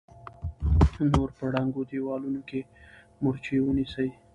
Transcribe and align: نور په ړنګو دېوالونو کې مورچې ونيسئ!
نور 1.13 1.29
په 1.37 1.45
ړنګو 1.53 1.81
دېوالونو 1.89 2.41
کې 2.49 2.59
مورچې 3.21 3.55
ونيسئ! 3.61 4.09